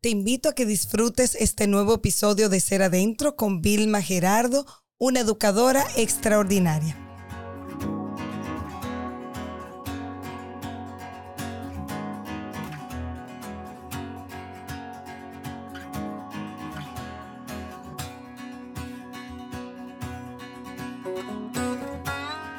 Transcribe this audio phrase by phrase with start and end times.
[0.00, 4.64] Te invito a que disfrutes este nuevo episodio de Ser Adentro con Vilma Gerardo,
[4.96, 6.96] una educadora extraordinaria.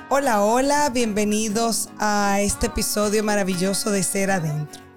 [0.10, 4.89] Hola, hola, bienvenidos a este episodio maravilloso de Ser Adentro.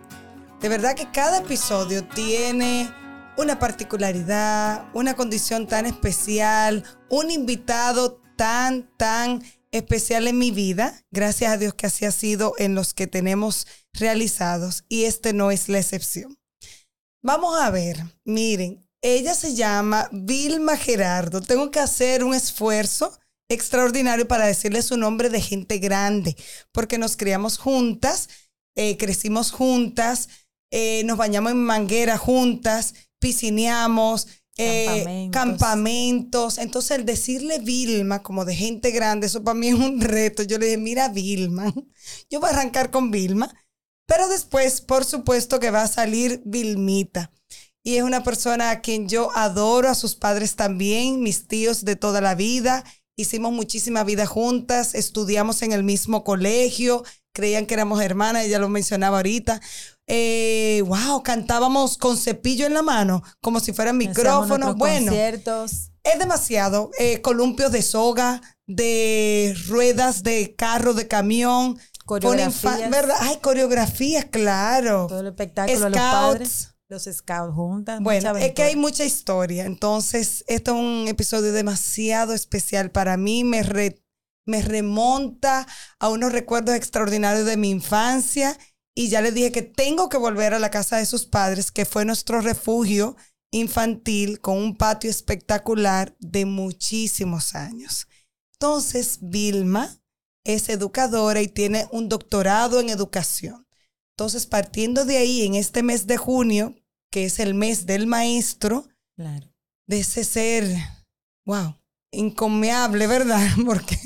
[0.63, 2.89] De verdad que cada episodio tiene
[3.37, 11.05] una particularidad, una condición tan especial, un invitado tan, tan especial en mi vida.
[11.11, 15.51] Gracias a Dios que así ha sido en los que tenemos realizados y este no
[15.51, 16.39] es la excepción.
[17.25, 21.41] Vamos a ver, miren, ella se llama Vilma Gerardo.
[21.41, 26.37] Tengo que hacer un esfuerzo extraordinario para decirle su nombre de gente grande,
[26.71, 28.29] porque nos criamos juntas,
[28.77, 30.29] eh, crecimos juntas,
[30.73, 34.27] eh, nos bañamos en manguera juntas, piscineamos,
[34.57, 36.57] eh, campamentos.
[36.57, 40.43] Entonces, el decirle Vilma como de gente grande, eso para mí es un reto.
[40.43, 41.73] Yo le dije, mira, Vilma,
[42.31, 43.55] yo voy a arrancar con Vilma,
[44.07, 47.31] pero después, por supuesto, que va a salir Vilmita.
[47.85, 51.97] Y es una persona a quien yo adoro, a sus padres también, mis tíos de
[51.97, 52.83] toda la vida.
[53.15, 57.05] Hicimos muchísima vida juntas, estudiamos en el mismo colegio,
[57.35, 59.61] creían que éramos hermanas, ella lo mencionaba ahorita
[60.07, 64.77] eh, wow, cantábamos con cepillo en la mano, como si fueran micrófonos.
[64.77, 65.91] Bueno, conciertos.
[66.03, 66.91] es demasiado.
[66.99, 71.79] Eh, columpios de soga, de ruedas de carro, de camión.
[72.05, 72.91] Coreografías.
[72.91, 73.17] ¿verdad?
[73.21, 75.07] Ay, coreografías, claro.
[75.09, 76.69] Todo el espectáculo, los padres.
[76.89, 78.01] Los scouts juntas.
[78.03, 79.65] Bueno, es que hay mucha historia.
[79.65, 83.45] Entonces, esto es un episodio demasiado especial para mí.
[83.45, 83.63] Me,
[84.45, 85.67] me remonta
[85.99, 88.59] a unos recuerdos extraordinarios de mi infancia
[88.95, 91.85] y ya le dije que tengo que volver a la casa de sus padres, que
[91.85, 93.17] fue nuestro refugio
[93.51, 98.09] infantil con un patio espectacular de muchísimos años.
[98.55, 100.03] Entonces, Vilma
[100.45, 103.67] es educadora y tiene un doctorado en educación.
[104.17, 106.75] Entonces, partiendo de ahí, en este mes de junio,
[107.11, 110.65] que es el mes del maestro, de ese ser,
[111.45, 111.77] wow,
[112.13, 113.47] incomiable, ¿verdad?
[113.67, 113.99] Porque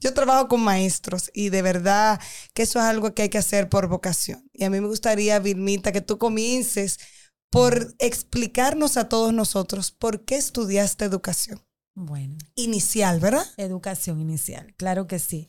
[0.00, 2.20] yo trabajo con maestros y de verdad
[2.52, 4.48] que eso es algo que hay que hacer por vocación.
[4.52, 6.98] Y a mí me gustaría, Vilmita, que tú comiences
[7.50, 11.64] por explicarnos a todos nosotros por qué estudiaste educación.
[11.94, 12.36] Bueno.
[12.56, 13.46] Inicial, ¿verdad?
[13.56, 15.48] Educación inicial, claro que sí.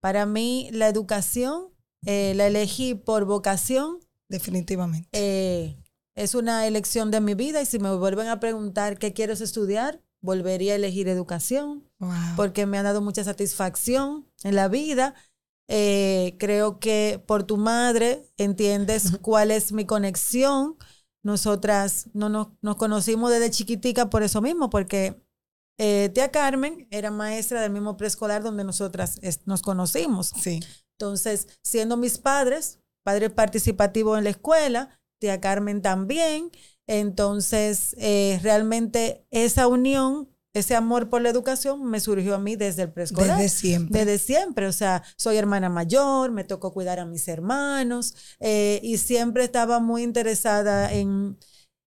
[0.00, 1.74] Para mí, la educación
[2.06, 4.00] eh, la elegí por vocación.
[4.28, 5.08] Definitivamente.
[5.12, 5.76] Eh,
[6.14, 10.00] es una elección de mi vida y si me vuelven a preguntar qué quieres estudiar,
[10.24, 11.84] volvería a elegir educación
[12.34, 15.14] porque me ha dado mucha satisfacción en la vida.
[15.68, 20.76] Eh, creo que por tu madre entiendes cuál es mi conexión.
[21.22, 25.22] Nosotras no nos, conocimos desde chiquitica por eso mismo, porque
[25.78, 30.32] eh, tía Carmen era maestra del mismo preescolar donde nosotras nos conocimos.
[30.40, 30.60] Sí.
[30.98, 36.50] Entonces, siendo mis padres, padre participativo en la escuela, tía Carmen también,
[36.86, 42.82] entonces, eh, realmente esa unión, ese amor por la educación me surgió a mí desde
[42.82, 43.38] el preescolar.
[43.38, 44.04] Desde siempre.
[44.04, 44.66] Desde siempre.
[44.66, 49.80] O sea, soy hermana mayor, me tocó cuidar a mis hermanos eh, y siempre estaba
[49.80, 51.38] muy interesada en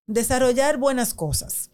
[0.08, 1.70] desarrollar buenas cosas.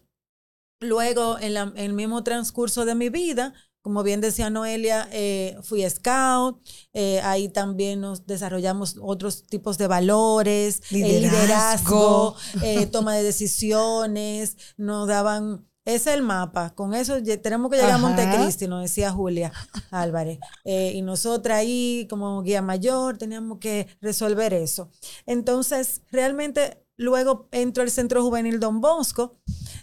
[0.80, 5.86] Luego, en, en el mismo transcurso de mi vida, como bien decía Noelia, eh, fui
[5.90, 6.58] scout,
[6.94, 15.06] eh, ahí también nos desarrollamos otros tipos de valores, liderazgo, eh, toma de decisiones, nos
[15.06, 19.52] daban, es el mapa, con eso tenemos que llegar a Montecristi, nos decía Julia
[19.90, 24.90] Álvarez, y nosotras ahí como guía mayor teníamos que resolver eso.
[25.26, 29.32] Entonces, realmente luego entro al Centro Juvenil Don Bosco,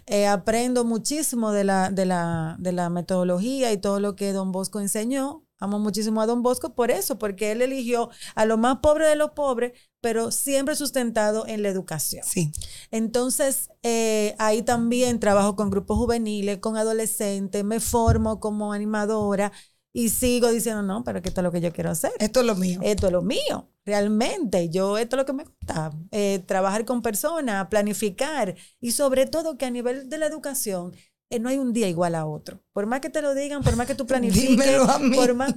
[0.05, 4.51] eh, aprendo muchísimo de la, de, la, de la metodología y todo lo que Don
[4.51, 5.45] Bosco enseñó.
[5.59, 9.15] Amo muchísimo a Don Bosco por eso, porque él eligió a lo más pobre de
[9.15, 12.23] los pobres, pero siempre sustentado en la educación.
[12.25, 12.51] Sí.
[12.89, 19.51] Entonces, eh, ahí también trabajo con grupos juveniles, con adolescentes, me formo como animadora
[19.93, 22.11] y sigo diciendo, no, pero que esto es lo que yo quiero hacer.
[22.19, 22.79] Esto es lo mío.
[22.83, 24.69] Esto es lo mío, realmente.
[24.69, 25.91] Yo, esto es lo que me gusta.
[26.11, 30.95] Eh, trabajar con personas, planificar y sobre todo que a nivel de la educación
[31.29, 32.63] eh, no hay un día igual a otro.
[32.71, 34.79] Por más que te lo digan, por más que tú planifiques,
[35.15, 35.55] por más,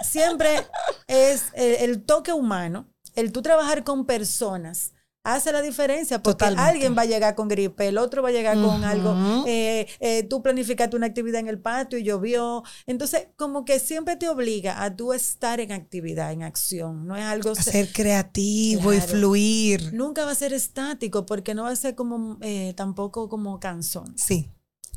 [0.00, 0.66] siempre
[1.06, 4.92] es el, el toque humano, el tú trabajar con personas
[5.26, 6.70] hace la diferencia porque Totalmente.
[6.70, 10.22] alguien va a llegar con gripe, el otro va a llegar con algo, eh, eh,
[10.22, 12.62] tú planificaste una actividad en el patio y llovió.
[12.86, 17.06] Entonces, como que siempre te obliga a tú estar en actividad, en acción.
[17.06, 17.50] No es algo...
[17.50, 19.92] A ser creativo y fluir.
[19.92, 24.14] Nunca va a ser estático porque no va a ser como eh, tampoco como cansón.
[24.16, 24.48] Sí.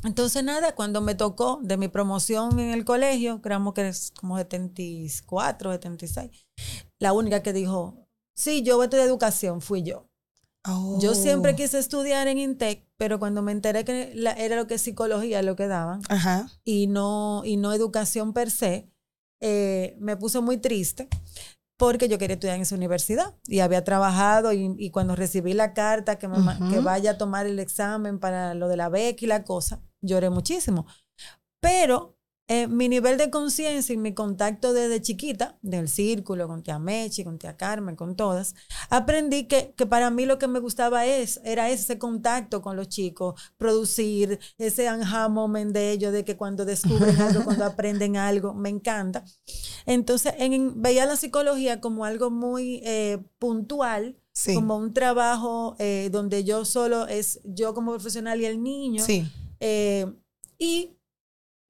[0.04, 4.38] Entonces, nada, cuando me tocó de mi promoción en el colegio, creamos que es como
[4.38, 6.46] 74, 76,
[6.98, 10.09] la única que dijo, sí, yo voy a estudiar educación, fui yo.
[11.00, 11.56] Yo siempre Oh.
[11.56, 15.56] quise estudiar en Intec, pero cuando me enteré que la- era lo que psicología lo
[15.56, 16.48] que daban Ajá.
[16.64, 18.90] y no, y no educación per se,
[19.40, 21.08] eh, me puse muy triste
[21.78, 25.72] porque yo quería estudiar en esa universidad y había trabajado y, y cuando recibí la
[25.72, 26.36] carta que, me
[26.70, 30.28] que vaya a tomar el examen para lo de la beca y la cosa, lloré
[30.28, 30.84] muchísimo.
[31.60, 32.18] Pero
[32.52, 37.22] eh, mi nivel de conciencia y mi contacto desde chiquita, del círculo, con tía Mechi,
[37.22, 38.56] con tía Carmen, con todas,
[38.88, 42.88] aprendí que, que para mí lo que me gustaba es, era ese contacto con los
[42.88, 48.52] chicos, producir ese aha moment de ellos, de que cuando descubren algo, cuando aprenden algo,
[48.52, 49.24] me encanta.
[49.86, 54.54] Entonces, en- veía la psicología como algo muy eh, puntual, Sí.
[54.54, 59.04] como un trabajo eh, donde yo solo es yo como profesional y el niño.
[59.04, 59.26] Sí.
[59.58, 60.06] Eh,
[60.58, 60.96] y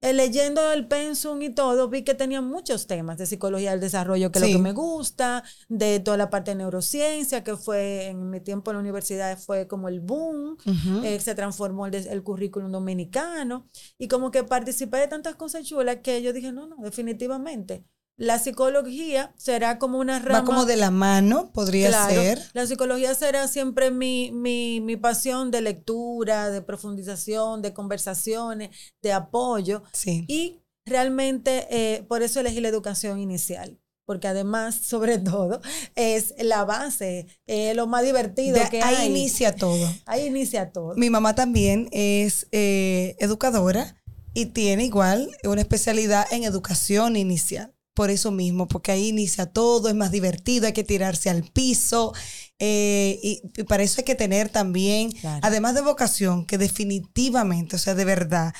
[0.01, 4.31] eh, leyendo el pensum y todo, vi que tenía muchos temas de psicología del desarrollo,
[4.31, 8.29] que es lo que me gusta, de toda la parte de neurociencia, que fue en
[8.31, 10.57] mi tiempo en la universidad fue como el boom,
[11.03, 15.97] eh, se transformó el, el currículum dominicano, y como que participé de tantas cosas chulas
[16.03, 17.85] que yo dije, no, no, definitivamente.
[18.21, 20.41] La psicología será como una rama.
[20.41, 22.39] Va como de la mano, podría Claro, ser.
[22.53, 28.69] La psicología será siempre mi, mi, mi pasión de lectura, de profundización, de conversaciones,
[29.01, 29.81] de apoyo.
[29.91, 30.25] Sí.
[30.27, 33.79] Y realmente eh, por eso elegí la educación inicial.
[34.05, 35.59] Porque además, sobre todo,
[35.95, 39.09] es la base, eh, lo más divertido De que ahí hay.
[39.09, 39.91] inicia todo.
[40.05, 40.93] Ahí inicia todo.
[40.95, 43.95] Mi mamá también es eh, educadora
[44.35, 47.73] y tiene igual una especialidad en educación inicial.
[48.01, 52.13] Por eso mismo, porque ahí inicia todo, es más divertido, hay que tirarse al piso.
[52.57, 55.39] eh, y, y para eso hay que tener también, Claro.
[55.43, 58.53] además de vocación, que definitivamente, o sea, de verdad,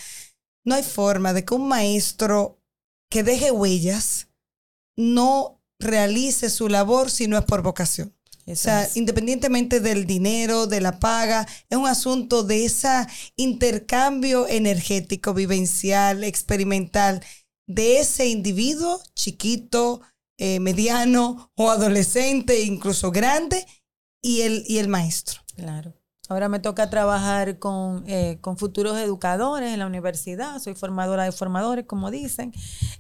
[0.63, 2.59] no hay forma de que un maestro
[3.09, 4.27] que deje huellas
[4.95, 8.13] no realice su labor si no es por vocación.
[8.45, 8.95] O sea, es.
[8.95, 13.07] independientemente del dinero, de la paga, es un asunto de ese
[13.37, 17.23] intercambio energético, vivencial, experimental,
[17.67, 20.01] de ese individuo chiquito,
[20.37, 23.65] eh, mediano o adolescente, incluso grande,
[24.21, 25.41] y el, y el maestro.
[25.55, 25.93] Claro.
[26.29, 30.59] Ahora me toca trabajar con, eh, con futuros educadores en la universidad.
[30.59, 32.53] Soy formadora de formadores, como dicen.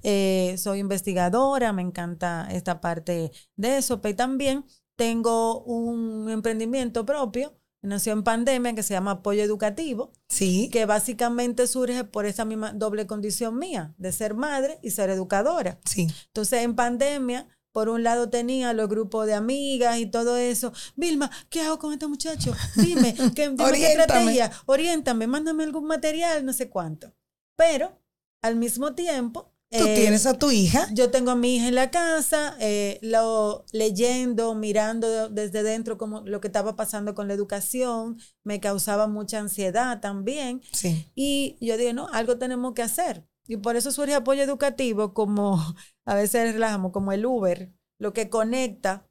[0.03, 4.01] Eh, soy investigadora, me encanta esta parte de eso.
[4.01, 4.65] Pero también
[4.97, 10.69] tengo un emprendimiento propio, nació en pandemia, que se llama Apoyo Educativo, Sí.
[10.71, 15.79] que básicamente surge por esa misma doble condición mía, de ser madre y ser educadora.
[15.85, 16.07] Sí.
[16.27, 20.73] Entonces, en pandemia, por un lado tenía los grupos de amigas y todo eso.
[20.95, 22.53] Vilma, ¿qué hago con este muchacho?
[22.75, 24.51] Dime, ¿qué, dime qué estrategia?
[24.65, 27.13] Oriéntame, mándame algún material, no sé cuánto.
[27.55, 27.97] Pero,
[28.41, 29.50] al mismo tiempo...
[29.71, 30.87] Tú eh, tienes a tu hija.
[30.93, 35.97] yo tengo a mi hija en la casa, eh, lo, leyendo, mirando de- desde dentro
[35.97, 40.61] como lo que estaba pasando con la educación, me causaba mucha ansiedad también.
[40.73, 41.09] Sí.
[41.15, 43.25] Y yo dije, no, algo tenemos que hacer.
[43.47, 45.57] Y por eso surge apoyo educativo como,
[46.05, 49.07] a veces relajamos, como el Uber, lo que conecta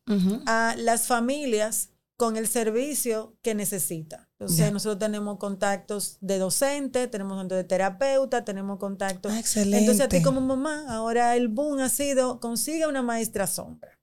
[0.46, 1.89] a las familias
[2.20, 4.28] con el servicio que necesita.
[4.38, 4.70] Entonces, Ya.
[4.70, 9.33] nosotros tenemos contactos de docentes, tenemos contactos de terapeuta, tenemos contactos.
[9.33, 9.78] Ah, excelente.
[9.78, 13.99] Entonces, a ti como mamá, ahora el boom ha sido, consigue una maestra sombra.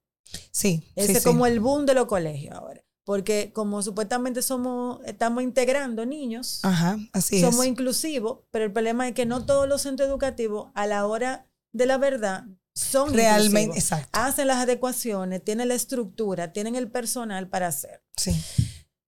[0.51, 0.91] Sí.
[0.95, 1.23] Ese es sí.
[1.25, 2.83] como el boom de los colegios ahora.
[3.05, 7.67] Porque como supuestamente somos, estamos integrando niños, Ajá, así somos es.
[7.67, 11.85] inclusivos, pero el problema es que no todos los centros educativos a la hora de
[11.85, 13.77] la verdad son Realmente, inclusivos.
[13.77, 14.09] exacto.
[14.19, 18.01] Hacen las adecuaciones, tienen la estructura, tienen el personal para hacer.
[18.17, 18.35] Sí.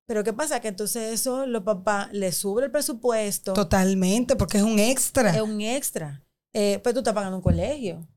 [0.05, 0.59] Pero ¿qué pasa?
[0.59, 5.35] Que entonces eso los papás les sube el presupuesto, Totalmente, porque es un extra.
[5.35, 6.23] es un extra.
[6.53, 8.07] Eh, pero tú estás pagando un colegio.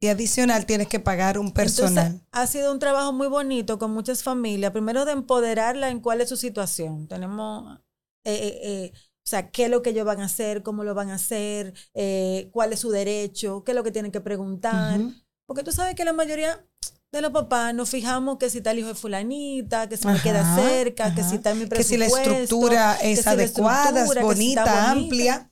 [0.00, 2.06] Y adicional tienes que pagar un personal.
[2.06, 4.72] Entonces, ha sido un trabajo muy bonito con muchas familias.
[4.72, 7.08] Primero de empoderarla en cuál es su situación.
[7.08, 7.78] Tenemos,
[8.24, 10.94] eh, eh, eh, o sea, qué es lo que ellos van a hacer, cómo lo
[10.94, 15.00] van a hacer, eh, cuál es su derecho, qué es lo que tienen que preguntar.
[15.46, 16.64] Porque tú sabes que la mayoría
[17.12, 20.20] de los papás nos fijamos que si está el hijo de fulanita, que si me
[20.20, 22.30] queda cerca, que si está en mi que si presupuesto.
[22.30, 25.50] la estructura que es si adecuada, estructura, es si bonita, amplia.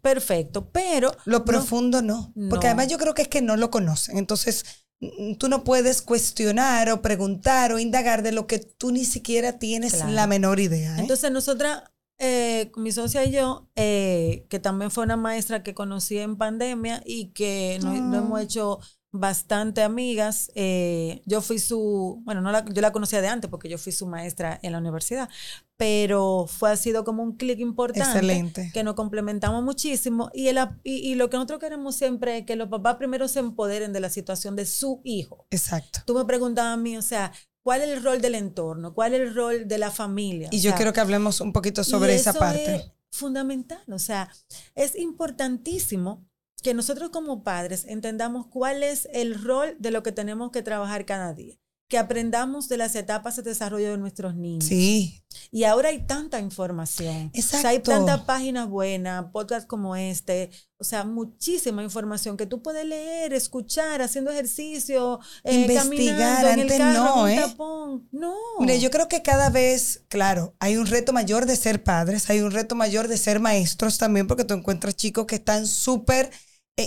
[0.00, 2.32] Perfecto, pero Lo no- profundo no.
[2.48, 2.70] Porque No.
[2.72, 4.16] además yo creo que es que no lo conocen.
[4.16, 4.64] Entonces,
[5.00, 9.58] mm, tú no puedes cuestionar o preguntar o indagar de lo que tú ni siquiera
[9.58, 10.12] tienes Claro.
[10.12, 10.96] la menor idea.
[10.96, 11.00] ¿eh?
[11.00, 11.82] Entonces, nosotras,
[12.18, 17.02] eh, mi socia y yo, eh, que también fue una maestra que conocí en pandemia
[17.04, 18.18] y que nos, nos Ah.
[18.24, 18.78] hemos hecho
[19.12, 20.50] bastante amigas.
[20.54, 23.92] eh, yo fui su, bueno, no la, yo la conocía de antes porque yo fui
[23.92, 25.28] su maestra en la universidad,
[25.76, 28.08] pero fue, ha sido como un clic importante.
[28.08, 28.70] Excelente.
[28.72, 32.56] Que nos complementamos muchísimo y, el, y, y lo que nosotros queremos siempre es que
[32.56, 35.46] los papás primero se empoderen de la situación de su hijo.
[35.50, 36.00] Exacto.
[36.06, 38.94] Tú me preguntabas a mí, o sea, ¿cuál es el rol del entorno?
[38.94, 40.48] ¿Cuál es el rol de la familia?
[40.52, 42.76] Y O yo sea, quiero que hablemos un poquito sobre esa parte.
[42.76, 44.30] Es fundamental, o sea,
[44.76, 46.24] es importantísimo
[46.62, 51.04] que nosotros como padres entendamos cuál es el rol de lo que tenemos que trabajar
[51.06, 51.56] cada día,
[51.88, 54.64] que aprendamos de las etapas de desarrollo de nuestros niños.
[54.66, 57.32] Sí, Y ahora hay tanta información.
[57.36, 57.90] O sea, hay Exacto.
[57.90, 64.02] tantas páginas buenas, podcasts como este, o sea, muchísima información que tú puedes leer, escuchar,
[64.02, 67.36] haciendo ejercicio, eh, Investigar, en el antes carro, no, ¿eh?
[67.36, 68.08] tapón.
[68.12, 68.34] No.
[68.60, 72.40] Mire, yo creo que cada vez, claro, hay un reto mayor de ser padres, hay
[72.40, 76.30] un reto mayor de ser maestros también, porque tú encuentras chicos que están súper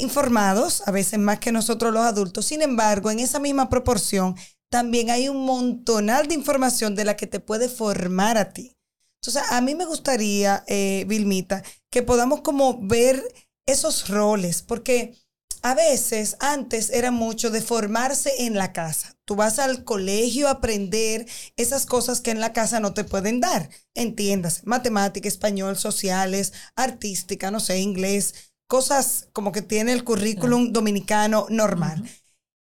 [0.01, 2.45] informados, a veces más que nosotros los adultos.
[2.45, 4.35] Sin embargo, en esa misma proporción,
[4.69, 8.75] también hay un montonal de información de la que te puede formar a ti.
[9.21, 13.23] Entonces, a mí me gustaría, eh, Vilmita, que podamos como ver
[13.65, 15.15] esos roles, porque
[15.61, 19.17] a veces antes era mucho de formarse en la casa.
[19.23, 23.39] Tú vas al colegio a aprender esas cosas que en la casa no te pueden
[23.39, 23.69] dar.
[23.93, 31.45] Entiendas, matemática, español, sociales, artística, no sé, inglés, cosas como que tiene el currículum dominicano
[31.51, 31.99] normal.
[32.01, 32.09] Ujú.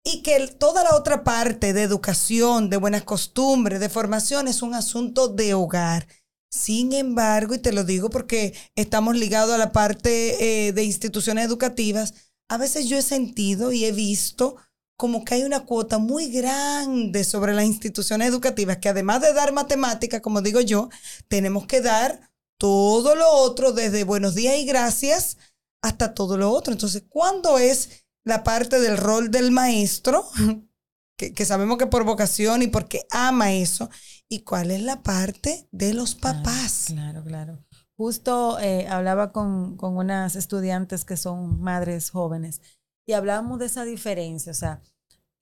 [0.05, 4.61] Y que el- toda la otra parte de educación, de buenas costumbres, de formación es
[4.61, 6.07] un asunto de hogar.
[6.51, 11.47] Sin embargo, y te lo digo porque estamos ligados a la parte eh, de instituciones
[11.47, 12.13] educativas,
[12.47, 14.57] a veces yo he sentido y he visto
[14.95, 19.51] como que hay una cuota muy grande sobre las instituciones educativas que además de dar
[19.51, 20.89] matemática, como digo yo,
[21.27, 22.29] tenemos que dar
[22.59, 25.37] todo lo otro, desde buenos días y gracias
[25.83, 26.73] hasta todo lo otro.
[26.73, 30.25] Entonces, ¿cuándo es la parte del rol del maestro?
[31.15, 33.87] Que, que sabemos que por vocación y porque ama eso.
[34.27, 36.85] ¿Y cuál es la parte de los papás?
[36.87, 37.63] Claro, claro.
[37.95, 42.61] Justo eh, hablaba con, con unas estudiantes que son madres jóvenes
[43.05, 44.81] y hablábamos de esa diferencia, o sea,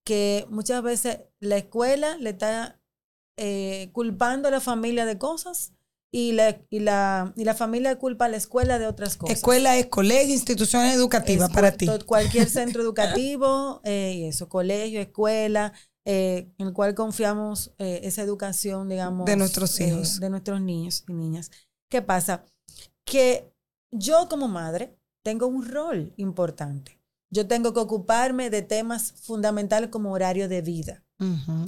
[0.03, 2.81] que muchas veces la escuela le está
[3.37, 5.73] eh, culpando a la familia de cosas
[6.11, 9.37] y la, y, la, y la familia culpa a la escuela de otras cosas.
[9.37, 11.87] Escuela es colegio, instituciones educativas Es para ti.
[12.05, 15.71] Cualquier centro educativo, eh, y eso, colegio, escuela,
[16.03, 19.25] eh, en el cual confiamos eh, esa educación, digamos.
[19.25, 20.19] De nuestros hijos.
[20.19, 21.49] de nuestros niños y niñas.
[21.89, 22.45] ¿Qué pasa?
[23.05, 23.53] Que
[23.91, 26.99] yo como madre tengo un rol importante.
[27.29, 31.05] Yo tengo que ocuparme de temas fundamentales como horario de vida.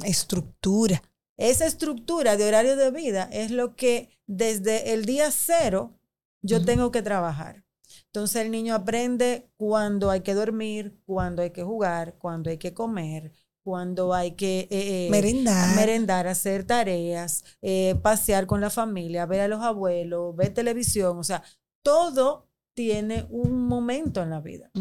[0.04, 1.02] Estructura.
[1.44, 6.00] Esa estructura de horario de vida es lo que desde el día cero
[6.42, 7.66] yo tengo que trabajar.
[8.06, 12.74] Entonces el niño aprende cuándo hay que dormir, cuándo hay que jugar, cuándo hay que
[12.74, 15.76] comer, cuándo hay que eh, eh, Merendar.
[15.76, 21.18] merendar, hacer tareas, eh, pasear con la familia, ver a los abuelos, ver televisión.
[21.18, 21.44] O sea,
[21.82, 24.72] todo tiene un momento en la vida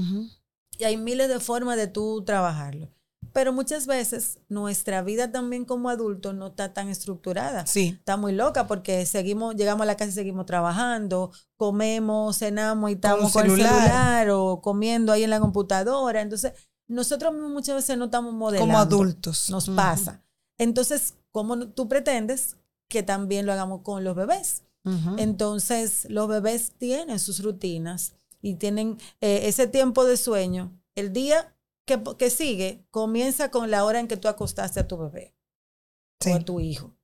[0.78, 2.94] y hay miles de formas de tú trabajarlo.
[3.32, 7.66] Pero muchas veces nuestra vida también como adultos no está tan estructurada.
[7.66, 7.96] Sí.
[7.98, 12.94] Está muy loca porque seguimos, llegamos a la casa y seguimos trabajando, comemos, cenamos y
[12.94, 13.72] estamos con, el celular.
[13.72, 16.20] celular o comiendo ahí en la computadora.
[16.20, 16.52] Entonces,
[16.88, 18.66] nosotros muchas veces no estamos modelando.
[18.66, 19.48] Como adultos.
[19.50, 20.22] Nos pasa.
[20.58, 22.56] Entonces, ¿cómo tú pretendes
[22.88, 24.64] que también lo hagamos con los bebés?
[25.16, 30.76] Entonces, los bebés tienen sus rutinas y tienen eh, ese tiempo de sueño.
[30.96, 31.54] El día
[32.00, 35.34] que, que sigue comienza con la hora en que tú acostaste a tu bebé
[36.20, 36.30] Sí.
[36.30, 36.94] o a tu hijo.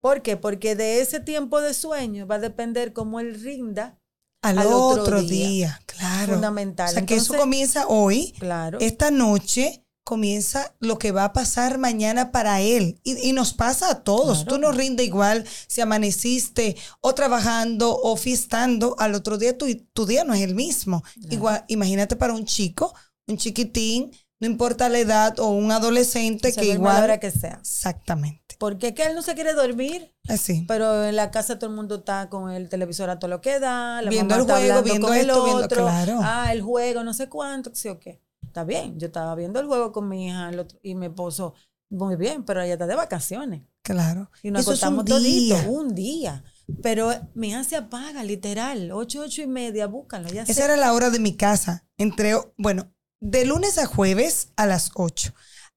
[0.00, 0.36] ¿Por qué?
[0.36, 3.98] Porque de ese tiempo de sueño va a depender cómo él rinda
[4.42, 5.48] Al, al otro otro día.
[5.48, 5.80] día.
[5.86, 6.34] Claro.
[6.34, 6.88] fundamental.
[6.88, 8.32] O sea, que eso comienza hoy.
[8.38, 8.78] Claro.
[8.80, 12.98] Esta noche comienza lo que va a pasar mañana para él.
[13.04, 14.38] Y, y nos pasa a todos.
[14.44, 14.54] Claro.
[14.54, 18.94] Tú no rinde igual si amaneciste o trabajando o fiestando.
[18.98, 21.02] Al otro día tu, tu día no es el mismo.
[21.14, 21.34] Claro.
[21.34, 22.94] Igual, imagínate para un chico,
[23.28, 27.04] un chiquitín, no importa la edad, o un adolescente Se que duerme a la igual...
[27.04, 27.58] hora que sea.
[27.60, 28.56] Exactamente.
[28.58, 30.64] Porque que él no se quiere dormir, Así.
[30.66, 33.60] pero en la casa todo el mundo está con el televisor a todo lo que
[33.60, 36.18] da, la Viendo mamá el juego, viendo con el esto, viendo- otro, claro.
[36.22, 38.20] ah, el juego, no sé cuánto, sí o qué.
[38.44, 41.54] Está bien, yo estaba viendo el juego con mi hija el otro- y mi esposo,
[41.90, 43.62] muy bien, pero ella está de vacaciones.
[43.82, 44.30] Claro.
[44.42, 45.64] Y nos Eso es un acostamos día.
[45.68, 46.44] un día.
[46.82, 50.64] Pero mi hija se apaga, literal, ocho, ocho y media, búscalo, ya Esa sé.
[50.64, 51.86] era la hora de mi casa.
[51.96, 55.32] Entre, bueno, de lunes a jueves a las 8.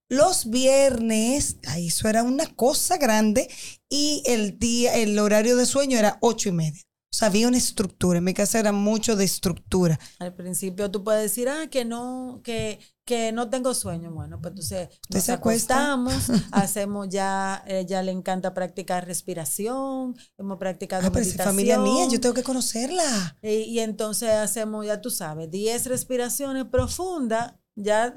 [0.10, 3.50] Los viernes, ahí eso era una cosa grande
[3.90, 6.82] y el día, el horario de sueño era ocho y media.
[7.14, 8.20] O sea, había una estructura.
[8.20, 10.00] En mi casa era mucho de estructura.
[10.20, 14.12] Al principio tú puedes decir, ah, que no, que, que no tengo sueño.
[14.14, 16.14] Bueno, pues entonces nos se acostamos,
[16.52, 22.08] hacemos ya, ella le encanta practicar respiración, hemos practicado Ah, pero esa es familia mía,
[22.10, 23.38] yo tengo que conocerla.
[23.42, 28.14] y, y entonces hacemos, ya tú sabes, 10 respiraciones profundas, ya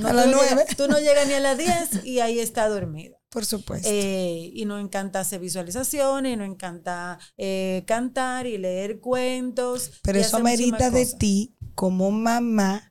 [0.00, 0.50] no A las tú no nueve.
[0.50, 3.16] llegas- tú no llegas ni a las 10 y ahí está dormida.
[3.30, 3.88] Por supuesto.
[3.90, 9.92] Eh, y nos encanta hacer visualizaciones, y nos encanta eh, cantar y leer cuentos.
[10.02, 12.89] pero eso amerita de ti como mamá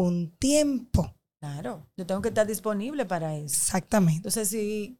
[0.00, 1.14] un tiempo.
[1.40, 3.46] Claro, yo tengo que estar disponible para eso.
[3.56, 4.18] Exactamente.
[4.18, 4.98] Entonces, si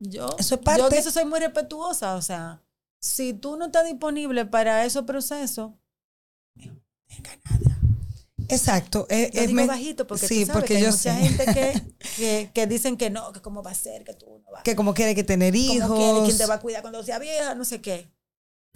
[0.00, 2.62] yo, Eso es yo parte- de eso soy muy respetuosa, o sea,
[3.00, 5.72] si tú no estás disponible para esos procesos,
[7.50, 7.78] nada.
[8.48, 9.06] Exacto.
[9.10, 11.12] Yo es digo me- bajito porque sí, tú sabes porque que hay yo mucha sé.
[11.14, 11.82] gente que,
[12.16, 14.76] que, que dicen que no, que cómo va a ser, que tú no vas que
[14.76, 15.98] como quiere que tener ¿Cómo hijos.
[15.98, 16.22] quiere?
[16.26, 17.54] ¿Quién te va a cuidar cuando sea vieja?
[17.54, 18.08] No sé qué.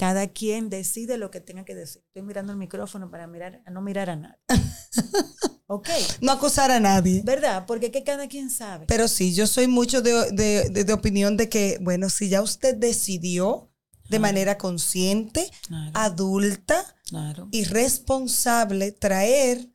[0.00, 2.02] Cada quien decide lo que tenga que decir.
[2.06, 4.38] Estoy mirando el micrófono para mirar, a no mirar a nadie.
[5.66, 5.88] ok,
[6.22, 7.20] No acusar a nadie.
[7.22, 7.64] ¿verdad?
[7.66, 8.86] Porque que cada quien sabe.
[8.86, 12.40] Pero sí, yo soy mucho de, de- de- de opinión de que, bueno, si ya
[12.40, 13.66] usted decidió
[14.04, 14.22] de Claro.
[14.22, 19.70] manera consciente, Claro, adulta claro, y responsable traer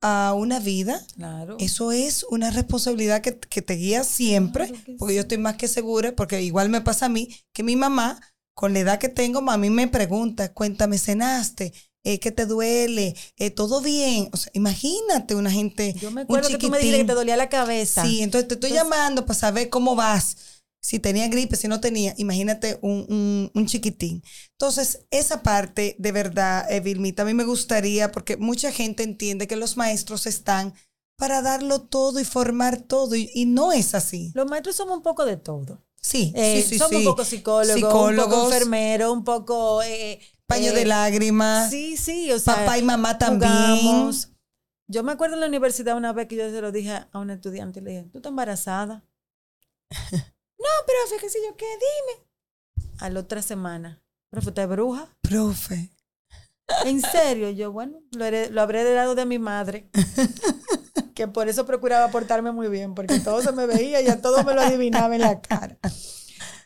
[0.00, 1.56] a una vida, claro.
[1.60, 5.56] eso es una responsabilidad que, que te guía siempre, Claro que porque yo estoy más
[5.56, 8.20] que segura, porque igual me pasa a mí, que mi mamá,
[8.58, 11.72] con la edad que tengo, mami me pregunta, cuéntame, ¿cenaste?
[12.02, 13.14] Eh, ¿Qué te duele?
[13.36, 14.30] Eh, ¿Todo bien?
[14.32, 17.14] O sea, imagínate una gente, Yo me un acuerdo que tú me dijiste que te
[17.14, 18.04] dolía la cabeza.
[18.04, 20.36] Sí, entonces te estoy Entonces- llamando para saber cómo vas.
[20.80, 24.24] Si tenía gripe, si no tenía, imagínate un, un- un chiquitín.
[24.58, 29.46] Entonces, esa parte, de verdad, eh, Vilmita, a mí me gustaría, porque mucha gente entiende
[29.46, 30.74] que los maestros están
[31.16, 34.32] para darlo todo y formar todo, y, y no es así.
[34.34, 35.84] Los maestros somos un poco de todo.
[36.00, 36.96] Sí, Eh, sí, sí, somos sí.
[36.96, 38.34] un poco psicólogos, un Psicólogos.
[38.34, 39.82] poco enfermeros, un poco...
[39.82, 42.54] eh, Paño eh, de lágrimas, Sí, sí, o sea...
[42.56, 43.50] papá y mamá también.
[43.80, 44.30] jugamos.
[44.90, 47.28] Yo me acuerdo en la universidad una vez que yo se lo dije a un
[47.30, 49.04] estudiante le dije, ¿tú estás embarazada?
[50.12, 51.66] no, pero fíjese yo, ¿qué?
[51.66, 52.26] Dime.
[53.00, 55.14] A la otra semana, ¿pero usted es bruja?
[55.20, 55.90] Profe.
[56.84, 57.50] ¿En serio?
[57.50, 59.90] Yo, bueno, lo, lo habré heredado de mi madre.
[61.18, 64.44] que por eso procuraba portarme muy bien, porque todo se me veía y a todo
[64.44, 65.76] me lo adivinaba en la cara.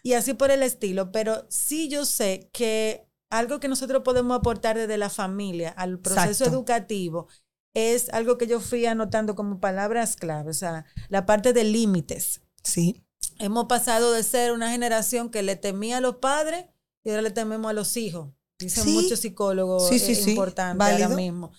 [0.03, 1.11] Y así por el estilo.
[1.11, 6.31] Pero sí yo sé que algo que nosotros podemos aportar desde la familia al proceso
[6.45, 6.51] Exacto.
[6.55, 7.29] educativo
[7.73, 12.43] es algo que yo fui anotando como palabras clave, o sea, la parte de límites.
[12.63, 13.03] Sí,
[13.39, 16.67] Hemos pasado de ser una generación que le temía a los padres
[17.05, 18.29] y ahora le tememos a los hijos.
[18.59, 18.93] Dicen Sí.
[18.93, 20.31] muchos psicólogos Sí, sí, eh, sí.
[20.33, 21.51] importantes ahora mismo.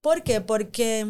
[0.00, 0.40] ¿Por qué?
[0.40, 1.06] Porque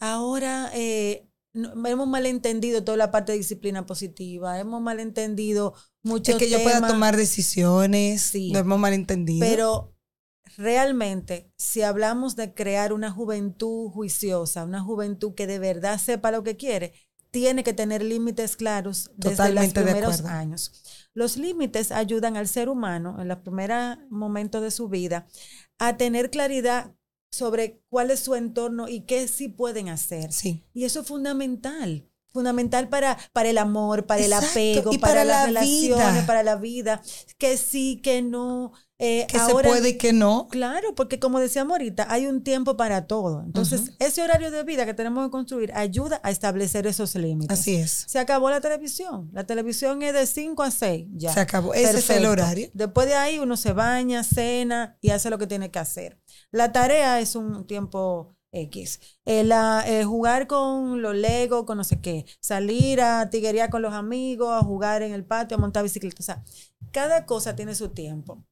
[0.00, 6.38] ahora eh, no- hemos malentendido toda la parte de disciplina positiva, hemos malentendido muchos es
[6.38, 8.50] que yo pueda temas, tomar decisiones, Sí.
[8.52, 9.40] lo hemos malentendido.
[9.46, 9.94] Pero
[10.56, 16.42] realmente, si hablamos de crear una juventud juiciosa, una juventud que de verdad sepa lo
[16.42, 16.92] que quiere,
[17.30, 20.36] tiene que tener límites claros desde Totalmente los de primeros acuerdo.
[20.38, 20.72] años.
[21.12, 25.26] Los límites ayudan al ser humano en los primeros momentos de su vida
[25.78, 26.94] a tener claridad
[27.30, 30.32] sobre cuál es su entorno y qué sí pueden hacer.
[30.32, 30.64] sí.
[30.74, 32.04] Y eso es fundamental.
[32.30, 36.26] Fundamental para, para el amor, para el apego, y para, para las la relaciones, vida.
[36.26, 37.02] para la vida.
[37.38, 38.72] Que sí, que no.
[38.98, 40.46] Eh, Que ahora- se puede y que no.
[40.50, 43.42] Claro, porque como decíamos ahorita, hay un tiempo para todo.
[43.42, 47.58] Entonces, ese horario de vida que tenemos que construir ayuda a establecer esos límites.
[47.58, 48.04] Así es.
[48.08, 49.30] Se acabó la televisión.
[49.32, 51.06] La televisión es de 5 a 6.
[51.14, 51.32] Ya.
[51.32, 51.72] Se acabó.
[51.74, 52.68] Ese es el horario.
[52.74, 56.18] Después de ahí uno se baña, cena y hace lo que tiene que hacer.
[56.52, 59.00] La tarea es un tiempo X.
[59.26, 62.24] Eh, la- eh, jugar con los Legos, con no sé qué.
[62.40, 66.16] Salir a tiguería con los amigos, a jugar en el patio, a montar bicicleta.
[66.20, 66.44] O sea,
[66.92, 68.44] cada cosa tiene su tiempo.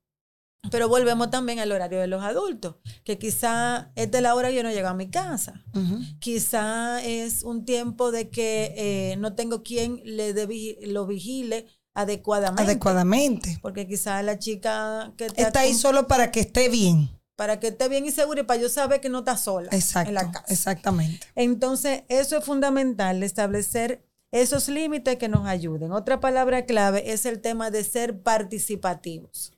[0.71, 4.57] Pero volvemos también al horario de los adultos, que quizá es de la hora que
[4.57, 5.65] yo no llego a mi casa.
[5.75, 6.01] Ujú.
[6.19, 11.67] Quizá es un tiempo de que eh, no tengo quien le dé vigi- lo vigile
[11.95, 12.65] adecuadamente.
[12.65, 13.59] Adecuadamente.
[13.63, 17.11] Porque quizá la chica que te Está ahí solo para que esté bien.
[17.37, 20.09] Para que esté bien y segura y para yo saber que no está sola Exacto.
[20.09, 20.47] en la casa.
[20.49, 21.27] Exactamente.
[21.35, 25.93] Entonces, eso es fundamental, establecer esos límites que nos ayuden.
[25.93, 29.53] Otra palabra clave es el tema de ser participativos.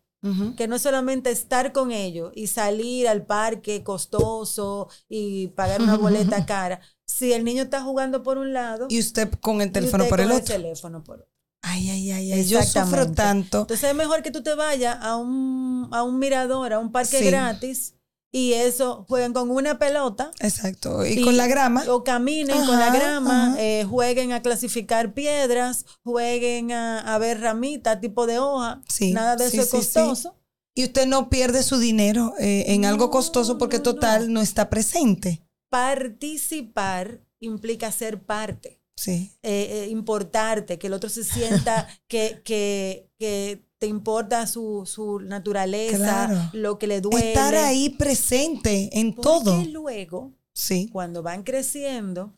[0.56, 5.96] Que no es solamente estar con ellos y salir al parque costoso y pagar una
[5.96, 6.80] boleta cara.
[7.06, 10.10] Si el niño está jugando por un lado Y usted con el y teléfono usted
[10.10, 10.44] por el otro.
[10.44, 11.37] teléfono por otro.
[11.68, 12.46] Ay, ay, ay, ay.
[12.46, 13.60] Yo sufro tanto.
[13.60, 17.18] Entonces es mejor que tú te vayas a un, a un mirador, a un parque
[17.18, 17.26] Sí.
[17.26, 17.94] gratis
[18.30, 20.30] y eso jueguen con una pelota.
[20.40, 21.04] Exacto.
[21.06, 21.84] Y, con la grama.
[21.88, 28.00] O caminen con la grama, eh, jueguen a clasificar piedras, jueguen a, a ver ramitas,
[28.00, 28.82] tipo de hoja.
[28.88, 30.34] Sí, Nada de sí, eso es costoso.
[30.74, 34.40] Y usted no pierde su dinero eh, en algo costoso porque no, total no.
[34.40, 35.42] está presente.
[35.70, 38.77] Participar implica ser parte.
[38.98, 39.30] Sí.
[39.42, 45.20] eh, eh, importarte, que el otro se sienta que, que, que te importa su, su
[45.20, 46.50] naturaleza, Claro.
[46.52, 47.28] lo que le duele.
[47.28, 49.64] Estar ahí presente en Porque todo.
[49.66, 50.88] luego, Sí.
[50.92, 52.34] cuando van creciendo,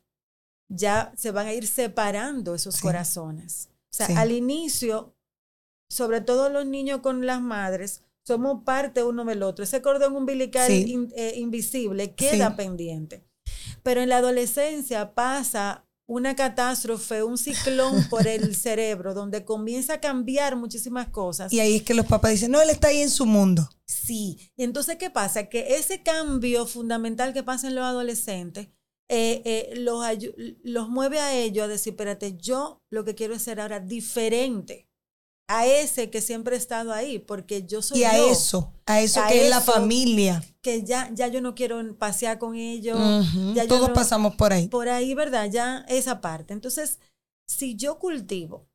[0.68, 2.82] ya se van a ir separando esos Sí.
[2.82, 3.70] corazones.
[3.92, 4.12] O sea, Sí.
[4.16, 5.14] al inicio,
[5.88, 9.64] sobre todo los niños con las madres, somos parte uno del otro.
[9.64, 10.84] Ese cordón umbilical Sí.
[10.92, 13.24] in- eh, invisible queda pendiente.
[13.82, 20.00] Pero en la adolescencia pasa una catástrofe, un ciclón por el cerebro, donde comienza a
[20.00, 21.52] cambiar muchísimas cosas.
[21.52, 23.70] Y ahí es que los papás dicen, no, él está ahí en su mundo.
[23.86, 24.50] Sí.
[24.56, 25.48] Y entonces, ¿qué pasa?
[25.48, 28.70] Que ese cambio fundamental que pasa en los adolescentes
[29.08, 30.04] eh, eh, los,
[30.64, 34.89] los mueve a ellos a decir, espérate, yo lo que quiero es ser ahora diferente
[35.52, 39.00] a ese que siempre he estado ahí, porque yo soy Y a yo, eso, a
[39.00, 40.44] eso A que es la familia.
[40.62, 42.96] que ya, ya yo no quiero pasear con ellos,
[43.54, 44.68] ya Todos no- pasamos por ahí.
[44.68, 45.50] por ahí, ¿verdad?
[45.50, 46.52] Ya esa parte.
[46.52, 47.00] Entonces,
[47.48, 48.68] si yo cultivo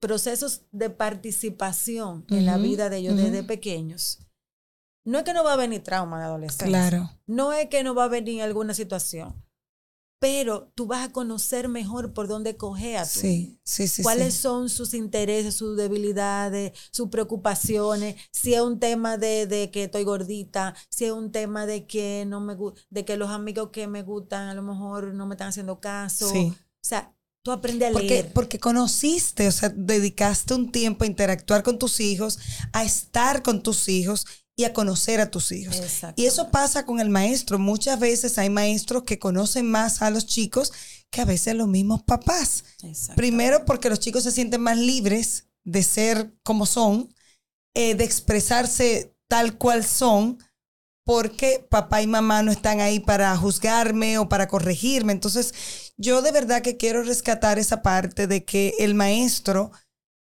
[0.00, 4.18] procesos de participación en la vida de ellos desde pequeños,
[5.04, 6.66] no es que no va a venir trauma de adolescencia.
[6.66, 7.10] Claro.
[7.26, 9.40] No es que no va a venir alguna situación,
[10.20, 13.50] pero tú vas a conocer mejor por dónde coger a tu niño.
[13.52, 14.02] Sí, sí, sí.
[14.02, 14.40] cuáles sí.
[14.42, 20.04] son sus intereses, sus debilidades, sus preocupaciones, si es un tema de, de que estoy
[20.04, 22.56] gordita, si es un tema de que no me
[22.90, 26.28] de que los amigos que me gustan a lo mejor no me están haciendo caso.
[26.30, 26.52] Sí.
[26.52, 28.32] O sea, tú aprendes a Porque, leer.
[28.32, 32.38] porque conociste, o sea, dedicaste un tiempo a interactuar con tus hijos,
[32.72, 34.26] a estar con tus hijos
[34.58, 35.80] y a conocer a tus hijos.
[36.16, 37.60] Y eso pasa con el maestro.
[37.60, 40.72] Muchas veces hay maestros que conocen más a los chicos
[41.10, 42.64] que a veces los mismos papás.
[43.14, 47.14] Primero porque los chicos se sienten más libres de ser como son,
[47.72, 50.38] eh, de expresarse tal cual son,
[51.04, 55.12] porque papá y mamá no están ahí para juzgarme o para corregirme.
[55.12, 55.54] Entonces,
[55.96, 59.70] yo de verdad que quiero rescatar esa parte de que el maestro,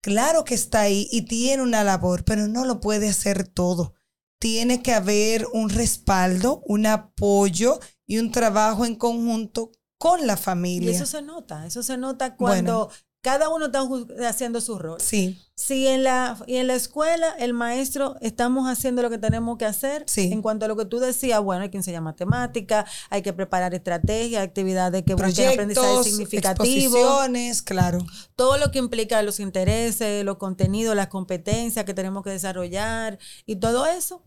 [0.02, 3.94] claro que está ahí y tiene una labor, pero no lo puede hacer todo.
[4.42, 10.38] Tiene que haber un respaldo, un apoyo y un trabajo en conjunto con la Y
[10.38, 10.92] familia.
[10.92, 12.90] eso se nota, eso se nota cuando
[13.22, 13.88] cada uno está
[14.28, 15.00] haciendo su rol.
[15.00, 19.60] Sí, Si en la, y en la escuela el maestro estamos haciendo lo que tenemos
[19.60, 20.32] que hacer, Sí.
[20.34, 23.76] en cuanto a lo que tú decías, bueno, hay que enseñar matemática, hay que preparar
[23.76, 26.66] estrategias, actividades que busquen aprendizaje significativo,
[26.98, 28.00] exposiciones, claro.
[28.36, 33.58] todo lo que implica los intereses, los contenidos, las competencias que tenemos que desarrollar y
[33.58, 34.24] todo eso.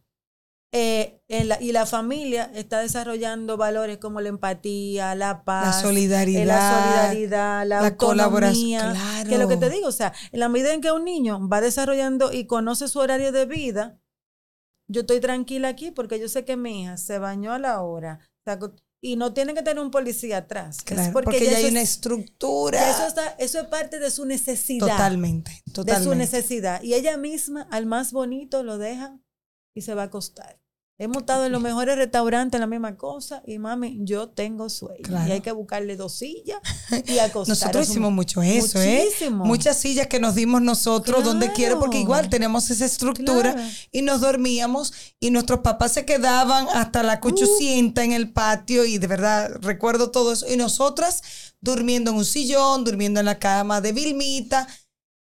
[0.76, 5.82] Eh, en la, y la familia está desarrollando valores como la empatía, la paz, La
[5.82, 9.28] solidaridad, eh, la solidaridad, la, la colaboración, claro.
[9.28, 11.48] que es lo que te digo, o sea, en la medida en que un niño
[11.48, 14.00] va desarrollando y conoce su horario de vida,
[14.90, 18.18] yo estoy tranquila aquí porque yo sé que mi hija se bañó a la hora
[19.00, 20.78] y no tiene que tener un policía atrás.
[20.78, 22.90] Es Claro, porque, ya ya hay eso una es- estructura.
[22.90, 24.88] eso, está, eso es parte de su necesidad.
[24.88, 26.16] totalmente, De su totalmente.
[26.16, 26.82] necesidad.
[26.82, 29.18] Y ella misma, al más bonito, lo deja
[29.76, 30.58] y se va a acostar.
[30.96, 35.02] Hemos estado en los mejores restaurantes, la misma cosa, y mami, yo tengo sueño.
[35.02, 35.28] Claro.
[35.28, 36.61] Y hay que buscarle dos sillas
[37.07, 37.48] y acostar.
[37.57, 39.44] Nosotros hicimos mucho eso, Muchísimo.
[39.44, 39.48] ¿eh?
[39.48, 43.68] Muchas sillas que nos dimos nosotros donde quiera, porque igual tenemos esa estructura Claro.
[43.90, 47.20] y nos dormíamos y nuestros papás se quedaban hasta la Uh.
[47.20, 50.46] cuchucienta en el patio y de verdad recuerdo todo eso.
[50.48, 51.22] Y nosotras
[51.61, 54.68] durmiendo en un sillón, durmiendo en la cama de Vilmita,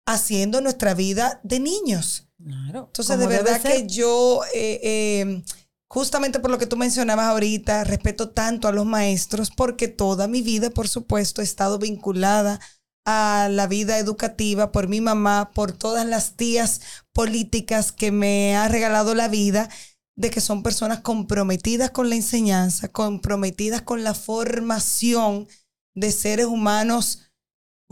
[0.06, 2.26] haciendo nuestra vida de niños.
[2.44, 2.86] Claro.
[2.86, 5.42] Entonces, de verdad que yo, eh, eh,
[5.88, 10.42] justamente por lo que tú mencionabas ahorita, respeto tanto a los maestros porque toda mi
[10.42, 12.60] vida, por supuesto, he estado vinculada
[13.04, 16.80] a la vida educativa por mi mamá, por todas las tías
[17.12, 19.68] políticas que me ha regalado la vida,
[20.16, 25.48] de que son personas comprometidas con la enseñanza, comprometidas con la formación
[25.94, 27.31] de seres humanos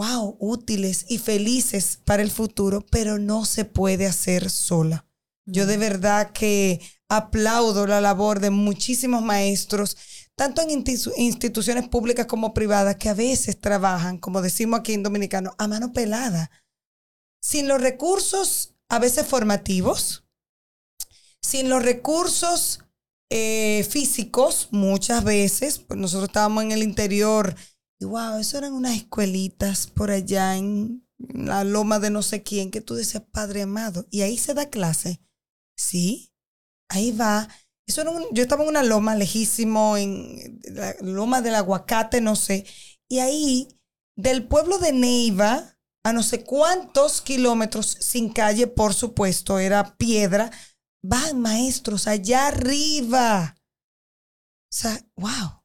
[0.00, 5.06] wow, útiles y felices para el futuro, pero no se puede hacer sola.
[5.44, 9.98] Yo de verdad que aplaudo la labor de muchísimos maestros,
[10.36, 15.02] tanto en insti- instituciones públicas como privadas, que a veces trabajan, como decimos aquí en
[15.02, 16.50] Dominicano, a mano pelada,
[17.42, 20.24] sin los recursos a veces formativos,
[21.42, 22.82] sin los recursos
[23.28, 27.54] eh, físicos, muchas veces, pues nosotros estábamos en el interior
[28.00, 32.70] y wow, eso eran unas escuelitas por allá en la loma de no sé quién,
[32.70, 35.20] que tú decías, Padre amado, y ahí se da clase.
[35.76, 36.32] Sí,
[36.88, 37.48] ahí va.
[37.86, 42.36] Eso era un- yo estaba en una loma lejísimo, en la loma del aguacate, no
[42.36, 42.66] sé.
[43.08, 43.68] Y ahí,
[44.16, 50.50] del pueblo de Neiva, a no sé cuántos kilómetros sin calle, por supuesto, era piedra,
[51.02, 53.56] van maestros allá arriba.
[54.70, 55.59] O sea, wow.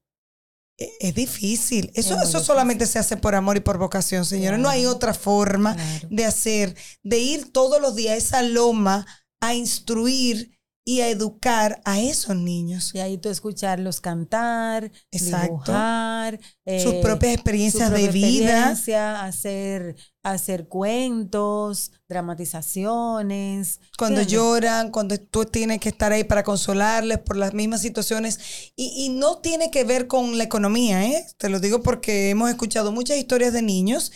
[0.78, 1.92] E- Es difícil.
[1.94, 2.42] Eso, Es eso difícil.
[2.46, 4.60] solamente se hace por amor y por vocación, señores.
[4.60, 6.08] No hay otra forma Claro.
[6.12, 9.06] de hacer, de ir todos los días a esa loma
[9.42, 10.55] a instruir
[10.88, 12.92] y a educar a esos niños.
[12.94, 15.48] Y ahí tú escucharlos cantar, Exacto.
[15.48, 18.50] dibujar, sus eh, propias su experiencias propia de vida.
[18.52, 23.80] experiencia, hacer, hacer cuentos, dramatizaciones.
[23.98, 28.40] Cuando lloran, cuando tú tienes que estar ahí para consolarles por las mismas situaciones.
[28.76, 31.26] Y, y no tiene que ver con la economía, ¿eh?
[31.38, 34.12] Te lo digo porque hemos escuchado muchas historias de niños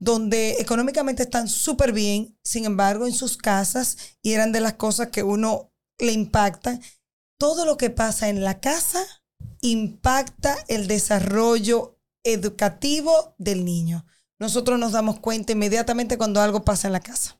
[0.00, 5.08] donde económicamente están súper bien, sin embargo, en sus casas, y eran de las cosas
[5.08, 5.69] que uno
[6.00, 6.80] le impactan.
[7.38, 9.04] Todo lo que pasa en la casa
[9.60, 14.04] impacta el desarrollo educativo del niño.
[14.38, 17.38] Nosotros nos damos cuenta inmediatamente cuando algo pasa en la casa.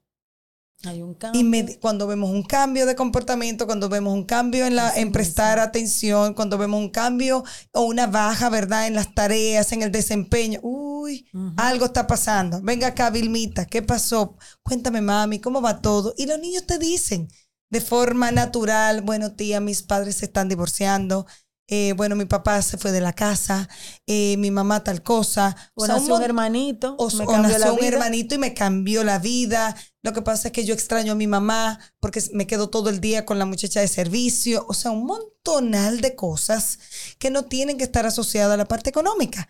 [0.84, 1.38] Hay un cambio.
[1.38, 5.58] Inmedi- cuando vemos un cambio de comportamiento, cuando vemos un cambio en, la, en prestar
[5.58, 8.86] atención, cuando vemos un cambio o una baja, ¿verdad?
[8.86, 10.60] En las tareas, en el desempeño.
[10.62, 11.26] Uy,
[11.58, 12.62] algo está pasando.
[12.62, 14.38] Venga acá, Vilmita, ¿qué pasó?
[14.62, 16.14] Cuéntame, mami, ¿cómo va todo?
[16.16, 17.28] Y los niños te dicen
[17.70, 21.26] de forma natural, bueno, tía, mis padres se están divorciando.
[21.72, 23.68] eh, bueno, mi papá se fue de la casa,
[24.06, 25.56] eh, mi mamá tal cosa.
[25.74, 27.88] O sea, un nació un hermanito, o, me o nació la un vida.
[27.88, 29.76] hermanito y me cambió la vida.
[30.02, 33.00] Lo que pasa es que yo extraño a mi mamá porque me quedo todo el
[33.00, 34.66] día con la muchacha de servicio.
[34.68, 36.80] O sea, un montonal de cosas
[37.20, 39.48] que no tienen que estar asociadas a la parte económica,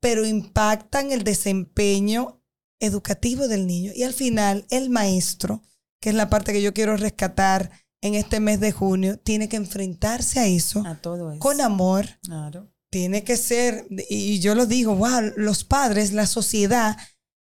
[0.00, 2.42] pero impactan el desempeño
[2.80, 3.92] educativo del niño.
[3.94, 5.62] Y al final, el maestro,
[6.00, 9.56] que es la parte que yo quiero rescatar en este mes de junio, tiene que
[9.56, 11.40] enfrentarse a eso A todo eso.
[11.40, 12.72] con amor, Claro.
[12.90, 16.96] tiene que ser, y yo lo digo, wow, los padres, la sociedad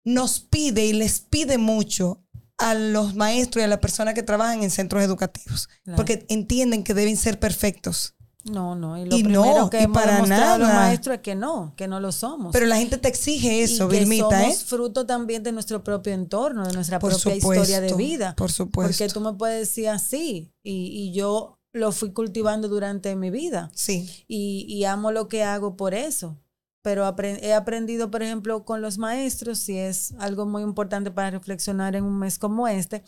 [0.05, 2.24] nos pide y les pide mucho
[2.59, 5.96] a los maestros y a las personas que trabajan en centros educativos, Claro.
[5.96, 8.14] porque entienden que deben ser perfectos.
[8.44, 8.98] No, no.
[8.98, 10.81] Y lo Y primero no, que y hemos para demostrado a los nada.
[10.81, 12.52] maestros es que no, que no lo somos.
[12.52, 14.64] Pero la gente te exige eso, y que Vilmita, somos ¿eh?
[14.66, 18.35] fruto también de nuestro propio entorno, de nuestra Por propia supuesto, historia de vida.
[18.37, 18.92] por supuesto.
[18.98, 23.70] Porque tú me puedes decir así y, y yo lo fui cultivando durante mi vida
[23.74, 26.37] Sí, y, y amo lo que hago por eso.
[26.85, 31.94] Pero he aprendido, por ejemplo, con los maestros, y es algo muy importante para reflexionar
[31.94, 33.05] en un mes como este,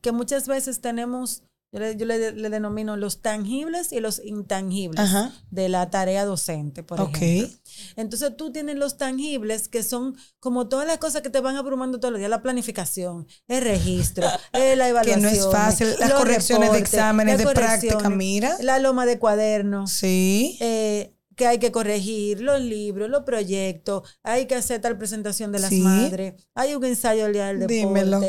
[0.00, 4.98] que muchas veces tenemos, yo le, yo le- le denomino los tangibles y los intangibles
[5.00, 5.32] Ajá.
[5.50, 7.48] de la tarea docente, por ejemplo.
[7.96, 12.00] Entonces tú tienes los tangibles que son como todas las cosas que te van abrumando
[12.00, 15.22] todos los días, la planificación, el registro, eh, la Que evaluación.
[15.22, 18.56] no es fácil, las correcciones de exámenes, de práctica, mira.
[18.60, 24.46] La loma de cuadernos, Sí, eh, que hay que corregir, los libros, los proyectos, hay
[24.46, 25.80] que hacer tal presentación de las Sí.
[25.82, 28.20] madres, hay un ensayo día del deporte, Dímelo.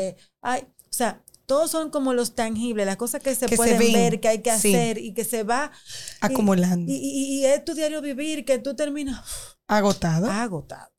[0.42, 4.20] hay, o sea, todos son como los tangibles, las cosas que se Que pueden ver,
[4.20, 4.72] que hay que sí.
[4.72, 5.72] hacer y que se va
[6.20, 6.90] acumulando.
[6.90, 9.24] y, y- y es tu diario vivir que tú terminas
[9.66, 10.30] Agotado.
[10.30, 10.92] agotado.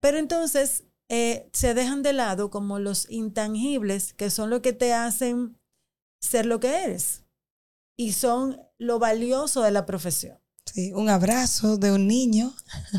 [0.00, 4.92] Pero entonces eh, se dejan de lado como los intangibles, que son lo que te
[4.94, 5.58] hacen
[6.20, 7.24] ser lo que eres.
[7.98, 10.38] Y son lo valioso de la profesión.
[10.72, 12.54] Sí, un abrazo de un niño.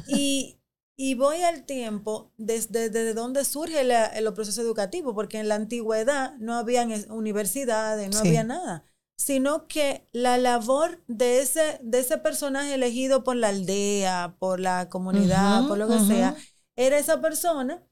[0.08, 0.58] Y,
[1.04, 5.56] y voy al tiempo desde, desde donde surge la- el proceso educativo, porque en la
[5.56, 8.28] antigüedad no habían es- universidades, no Sí.
[8.28, 8.84] había nada,
[9.18, 14.90] sino que la labor de ese, de ese personaje elegido por la aldea, por la
[14.90, 16.36] comunidad, por lo que sea,
[16.76, 17.84] era esa persona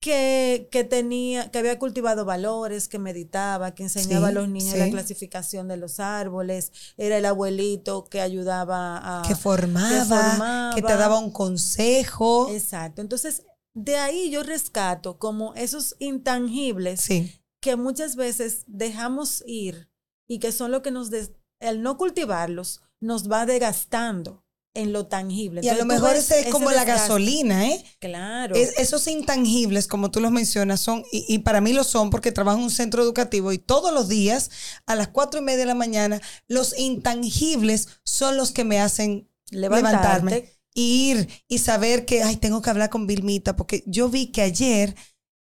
[0.00, 4.76] que, que tenía, que había cultivado valores, que meditaba, que enseñaba Sí, a los niños
[4.78, 10.74] la clasificación de los árboles, era el abuelito que ayudaba a que formaba, formaba.
[10.74, 12.48] que te daba un consejo.
[12.50, 13.00] Exacto.
[13.02, 13.42] Entonces,
[13.74, 19.88] de ahí yo rescato como esos intangibles Sí, que muchas veces dejamos ir
[20.28, 24.44] y que son lo que nos, des- el no cultivarlos, nos va desgastando
[24.76, 25.60] en lo tangible.
[25.64, 27.84] y a lo mejor ese es ese como la gasolina, ¿eh?
[27.98, 28.54] Claro.
[28.54, 32.32] Es- esos intangibles, como tú los mencionas, son, y, y para mí lo son porque
[32.32, 34.50] trabajo en un centro educativo y todos los días
[34.86, 39.28] a las cuatro y media de la mañana, los intangibles son los que me hacen
[39.50, 39.96] Levantarte.
[39.96, 44.42] levantarme, ir y saber que, ay, tengo que hablar con Vilmita, porque yo vi que
[44.42, 44.94] ayer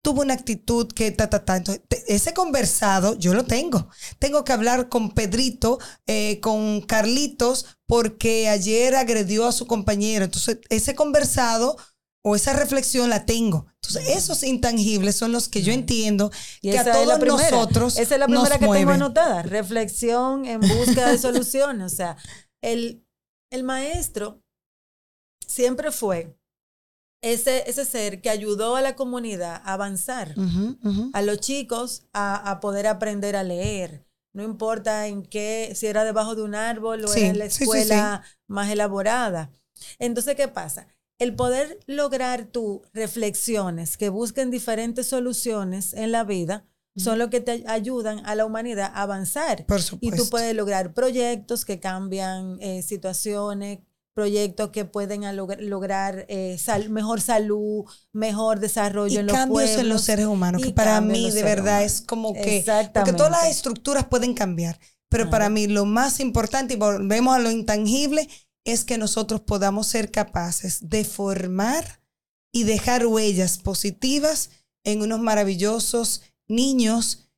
[0.02, 1.56] tuvo una actitud que ta, ta, ta.
[1.56, 3.88] Entonces, te- ese conversado yo lo tengo.
[4.18, 10.24] Tengo que hablar con Pedrito, eh, con Carlitos, porque ayer agredió a su compañero.
[10.24, 11.76] Entonces, ese conversado
[12.24, 13.66] o esa reflexión la tengo.
[13.82, 17.20] Entonces, esos intangibles son los que yo entiendo Y que a esa es la todos
[17.20, 17.50] primera.
[17.50, 18.80] nosotros Esa es la primera que mueve.
[18.80, 19.42] tengo anotada.
[19.42, 21.92] Reflexión en búsqueda de soluciones.
[21.92, 22.16] O sea,
[22.60, 23.04] el,
[23.50, 24.40] el maestro
[25.46, 26.36] siempre fue
[27.22, 30.34] ese, ese ser que ayudó a la comunidad a avanzar,
[31.12, 34.04] a los chicos a, a poder aprender a leer.
[34.34, 37.50] No importa en qué, si era debajo de un árbol o Sí, era en la
[37.50, 39.50] sí, sí, escuela más elaborada.
[39.98, 40.86] Entonces, ¿qué pasa?
[41.18, 47.40] El poder lograr tus reflexiones que busquen diferentes soluciones en la vida son lo que
[47.40, 49.66] te ayudan a la humanidad a avanzar.
[49.66, 50.24] Por Y supuesto.
[50.24, 53.80] tú puedes lograr proyectos que cambian eh, situaciones,
[54.14, 59.70] proyectos que pueden log- lograr eh, sal- mejor salud, mejor desarrollo y en los cambios
[59.70, 60.02] en los pueblos.
[60.02, 61.92] seres humanos, que para mí de verdad humanos.
[61.92, 66.74] es como que, porque todas las estructuras pueden cambiar, pero para mí lo más importante,
[66.74, 68.28] y volvemos a lo intangible,
[68.64, 72.00] es que nosotros podamos ser capaces de formar
[72.52, 74.50] y dejar huellas positivas
[74.84, 77.30] en unos maravillosos niños,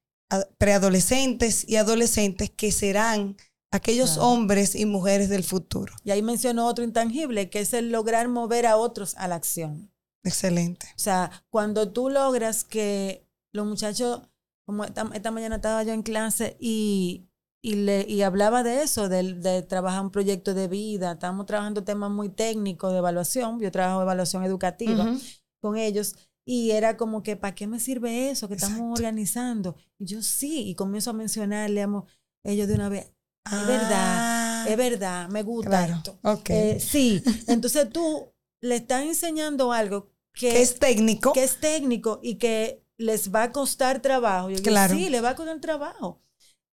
[0.58, 3.36] preadolescentes y adolescentes que serán
[3.74, 4.28] aquellos Claro.
[4.28, 5.92] hombres y mujeres del futuro.
[6.04, 9.90] Y ahí mencionó otro intangible, que es el lograr mover a otros a la acción.
[10.22, 10.86] Excelente.
[10.96, 14.22] O sea, cuando tú logras que los muchachos,
[14.66, 17.28] como esta, esta mañana estaba yo en clase y,
[17.62, 21.84] y, le, y hablaba de eso, de, de trabajar un proyecto de vida, estábamos trabajando
[21.84, 25.14] temas muy técnicos de evaluación, yo trabajo evaluación educativa
[25.60, 26.14] con ellos.
[26.46, 29.76] Y era como que, ¿para qué me sirve eso que estamos organizando?
[29.98, 32.06] Y yo sí, y comienzo a mencionarle a mo-
[32.44, 33.10] ellos de una vez,
[33.44, 35.96] es verdad, es verdad, me gusta Ah, Claro.
[35.98, 36.18] esto.
[36.22, 36.50] Ok.
[36.50, 41.32] Eh, sí, entonces tú le estás enseñando algo que, que es técnico.
[41.32, 44.50] que es técnico y que les va a costar trabajo.
[44.50, 44.96] Yo digo, Claro.
[44.96, 46.20] sí, le va a costar trabajo.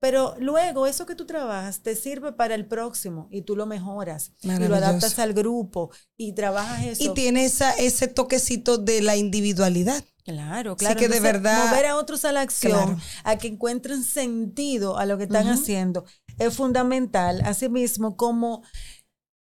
[0.02, 4.32] Pero luego eso que tú trabajas te sirve para el próximo y tú lo mejoras
[4.40, 7.02] y lo adaptas al grupo y trabajas eso.
[7.04, 10.02] Y tiene esa, ese toquecito de la individualidad.
[10.24, 10.98] Claro, claro.
[10.98, 12.98] que de verdad- Mover a otros a la acción, Claro.
[13.24, 16.04] a que encuentren sentido a lo que están haciendo,
[16.38, 17.40] es fundamental.
[17.44, 18.62] Asimismo, como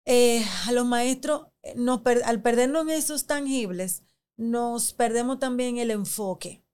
[0.06, 4.02] eh, a los maestros, eh, nos per- al perdernos en esos tangibles,
[4.36, 6.64] nos perdemos también el enfoque.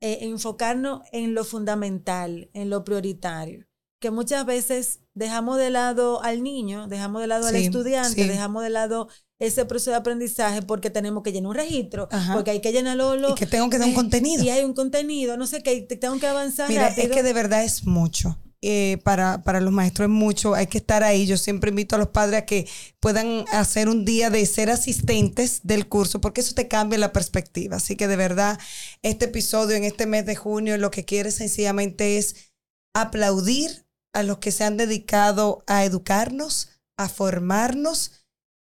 [0.00, 3.66] Eh, enfocarnos en lo fundamental, en lo prioritario.
[4.00, 8.28] Que muchas veces dejamos de lado al niño, dejamos de lado al estudiante, sí.
[8.28, 9.08] dejamos de lado
[9.40, 12.34] ese proceso de aprendizaje porque tenemos que llenar un registro, Ajá.
[12.34, 13.16] porque hay que llenarlo.
[13.16, 14.42] lo- Y que tengo que dar un eh, contenido.
[14.44, 17.06] Y hay un contenido, no sé qué, te- tengo que avanzar Mira, rápido.
[17.08, 18.38] es que de verdad es mucho.
[18.60, 21.26] Eh, para, para los maestros es mucho, hay que estar ahí.
[21.26, 22.66] Yo siempre invito a los padres a que
[22.98, 27.76] puedan hacer un día de ser asistentes del curso, porque eso te cambia la perspectiva.
[27.76, 28.58] Así que de verdad,
[29.02, 32.34] este episodio en este mes de junio lo que quiere sencillamente es
[32.94, 33.86] aplaudir
[34.18, 38.12] a los que se han dedicado a educarnos, a formarnos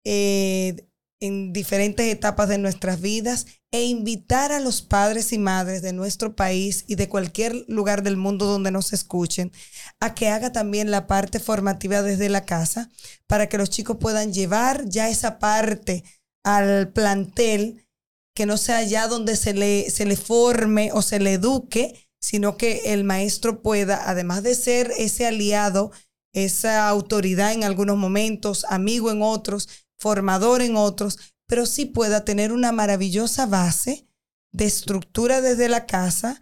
[0.04, 0.88] eh,
[1.20, 6.34] en diferentes etapas de nuestras vidas e invitar a los padres y madres de nuestro
[6.34, 9.52] país y de cualquier lugar del mundo donde nos escuchen
[10.00, 12.90] a que haga también la parte formativa desde la casa
[13.26, 16.02] para que los chicos puedan llevar ya esa parte
[16.44, 17.86] al plantel
[18.34, 22.56] que no sea allá donde se le, se le forme o se le eduque, sino
[22.56, 25.90] que el maestro pueda, además de ser ese aliado,
[26.32, 32.52] esa autoridad en algunos momentos, amigo en otros, formador en otros, pero sí pueda tener
[32.52, 34.06] una maravillosa base
[34.52, 36.40] de estructura desde la casa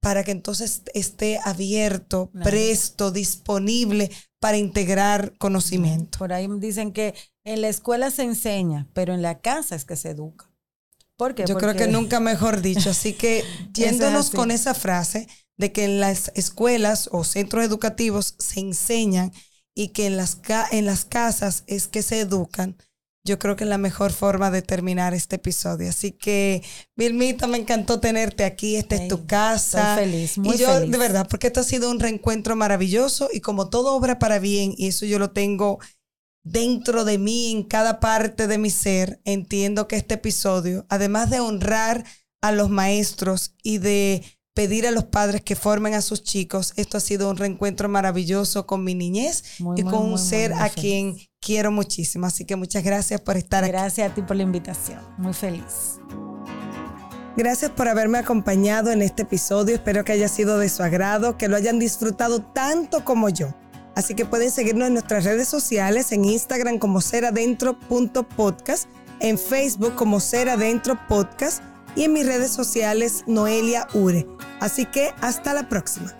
[0.00, 2.44] para que entonces esté abierto, Claro.
[2.50, 4.10] presto, disponible
[4.40, 6.18] para integrar conocimiento.
[6.18, 7.14] Por ahí dicen que
[7.44, 10.47] en la escuela se enseña, pero en la casa es que se educa.
[11.18, 11.42] ¿Por qué?
[11.46, 12.90] Yo creo Porque- que nunca mejor dicho.
[12.90, 15.26] Así que yéndonos con esa frase
[15.58, 19.32] de que en las escuelas o centros educativos se enseñan
[19.74, 20.38] y que en las,
[20.70, 22.76] en las casas es que se educan,
[23.24, 25.90] yo creo que es la mejor forma de terminar este episodio.
[25.90, 26.62] Así que,
[26.96, 28.76] Vilmita, me encantó tenerte aquí.
[28.76, 29.94] Esta es tu casa.
[30.00, 30.90] estoy feliz, muy y yo, feliz.
[30.92, 34.72] de verdad, porque esto ha sido un reencuentro maravilloso y como todo obra para bien,
[34.76, 35.78] y eso yo lo tengo
[36.50, 41.40] dentro de mí, en cada parte de mi ser, entiendo que este episodio, además de
[41.40, 42.04] honrar
[42.40, 44.22] a los maestros y de
[44.54, 48.66] pedir a los padres que formen a sus chicos, esto ha sido un reencuentro maravilloso
[48.66, 52.26] con mi niñez Muy, y muy, con un muy, ser a quien quiero muchísimo.
[52.26, 53.72] Así que muchas gracias por estar aquí.
[53.72, 55.00] Gracias a ti por la invitación.
[55.16, 56.00] Muy feliz.
[57.36, 59.76] Gracias por haberme acompañado en este episodio.
[59.76, 63.54] Espero que haya sido de su agrado, que lo hayan disfrutado tanto como yo.
[63.98, 70.20] Así que pueden seguirnos en nuestras redes sociales, en Instagram como seradentro.podcast, en Facebook como
[70.20, 71.64] Ser Adentro Podcast
[71.96, 74.24] y en mis redes sociales Noelia Ure.
[74.60, 76.14] Así que hasta la próxima.